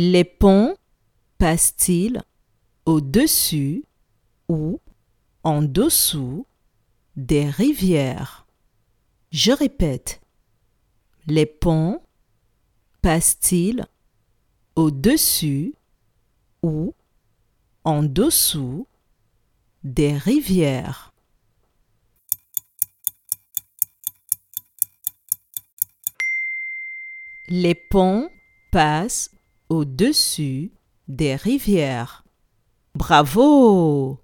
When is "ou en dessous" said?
4.48-6.46, 16.62-18.86